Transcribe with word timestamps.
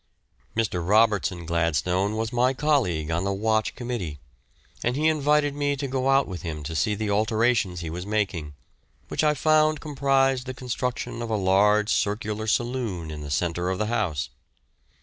Mr. 0.55 0.81
Robertson 0.83 1.45
Gladstone 1.45 2.15
was 2.15 2.33
my 2.33 2.55
colleague 2.55 3.11
on 3.11 3.23
the 3.23 3.31
Watch 3.31 3.75
Committee, 3.75 4.17
and 4.83 4.95
he 4.95 5.07
invited 5.07 5.53
me 5.53 5.75
to 5.75 5.87
go 5.87 6.09
out 6.09 6.27
with 6.27 6.41
him 6.41 6.63
to 6.63 6.75
see 6.75 6.95
the 6.95 7.11
alterations 7.11 7.81
he 7.81 7.89
was 7.91 8.03
making, 8.03 8.55
which 9.09 9.23
I 9.23 9.35
found 9.35 9.79
comprised 9.79 10.47
the 10.47 10.55
construction 10.55 11.21
of 11.21 11.29
a 11.29 11.35
large 11.35 11.91
circular 11.93 12.47
saloon 12.47 13.11
in 13.11 13.21
the 13.21 13.29
centre 13.29 13.69
of 13.69 13.77
the 13.77 13.85
house. 13.93 14.31